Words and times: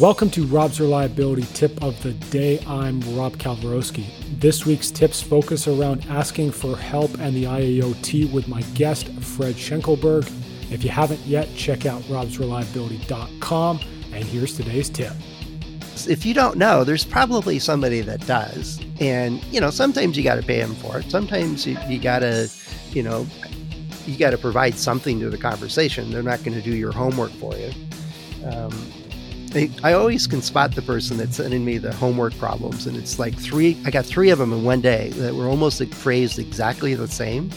Welcome 0.00 0.28
to 0.30 0.44
Rob's 0.46 0.80
Reliability 0.80 1.46
Tip 1.54 1.80
of 1.80 2.02
the 2.02 2.14
Day. 2.14 2.58
I'm 2.66 3.00
Rob 3.16 3.36
Kalwarowski. 3.36 4.06
This 4.40 4.66
week's 4.66 4.90
tips 4.90 5.22
focus 5.22 5.68
around 5.68 6.04
asking 6.08 6.50
for 6.50 6.76
help 6.76 7.12
and 7.20 7.36
the 7.36 7.44
IAOT 7.44 8.32
with 8.32 8.48
my 8.48 8.62
guest, 8.74 9.08
Fred 9.20 9.54
Schenkelberg. 9.54 10.26
If 10.72 10.82
you 10.82 10.90
haven't 10.90 11.20
yet, 11.20 11.48
check 11.54 11.86
out 11.86 12.02
robsreliability.com. 12.02 13.80
And 14.12 14.24
here's 14.24 14.56
today's 14.56 14.90
tip. 14.90 15.12
If 16.08 16.26
you 16.26 16.34
don't 16.34 16.56
know, 16.56 16.82
there's 16.82 17.04
probably 17.04 17.60
somebody 17.60 18.00
that 18.00 18.26
does. 18.26 18.80
And, 18.98 19.44
you 19.52 19.60
know, 19.60 19.70
sometimes 19.70 20.16
you 20.16 20.24
got 20.24 20.36
to 20.36 20.42
pay 20.42 20.58
them 20.58 20.74
for 20.74 20.98
it. 20.98 21.08
Sometimes 21.08 21.66
you, 21.68 21.78
you 21.88 22.00
got 22.00 22.20
to, 22.20 22.50
you 22.90 23.04
know, 23.04 23.28
you 24.06 24.18
got 24.18 24.30
to 24.30 24.38
provide 24.38 24.74
something 24.74 25.20
to 25.20 25.30
the 25.30 25.38
conversation. 25.38 26.10
They're 26.10 26.22
not 26.22 26.42
going 26.42 26.56
to 26.56 26.62
do 26.62 26.74
your 26.74 26.90
homework 26.90 27.30
for 27.32 27.54
you. 27.54 27.70
Um, 28.44 28.72
I, 29.54 29.70
I 29.82 29.92
always 29.92 30.26
can 30.26 30.42
spot 30.42 30.74
the 30.74 30.82
person 30.82 31.16
that's 31.16 31.36
sending 31.36 31.64
me 31.64 31.78
the 31.78 31.94
homework 31.94 32.36
problems, 32.38 32.86
and 32.86 32.96
it's 32.96 33.18
like 33.18 33.34
three. 33.38 33.76
I 33.84 33.90
got 33.90 34.04
three 34.04 34.30
of 34.30 34.38
them 34.38 34.52
in 34.52 34.64
one 34.64 34.80
day 34.80 35.10
that 35.10 35.34
were 35.34 35.46
almost 35.46 35.82
phrased 35.94 36.38
exactly 36.38 36.94
the 36.94 37.08
same, 37.08 37.50